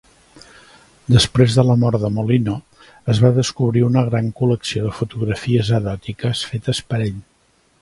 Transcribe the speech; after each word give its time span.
Després 1.15 1.57
de 1.57 1.65
la 1.71 1.75
mort 1.81 2.01
de 2.05 2.09
Mollino, 2.15 2.55
es 3.15 3.21
va 3.25 3.31
descobrir 3.35 3.83
una 3.91 4.03
gran 4.09 4.33
col·lecció 4.41 4.87
de 4.89 4.97
fotografies 5.03 5.71
eròtiques 5.81 6.43
fetes 6.53 6.83
per 6.91 7.01
ell. 7.09 7.25